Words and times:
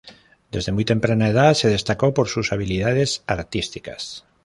Desde 0.51 0.71
muy 0.71 0.83
temprana 0.83 1.27
edad 1.27 1.53
se 1.53 1.67
destacó 1.69 2.11
por 2.11 2.27
sus 2.27 2.51
habilidades 2.53 3.21
artísticas. 3.27 4.25